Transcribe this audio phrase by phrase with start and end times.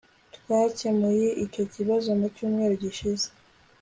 [0.35, 3.27] Twakemuye icyo kibazo mu cyumweru gishize